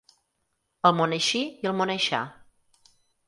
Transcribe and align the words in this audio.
El 0.89 0.95
món 0.99 1.13
així 1.17 1.43
i 1.65 1.71
el 1.73 1.77
món 1.81 1.93
aixà. 1.97 2.23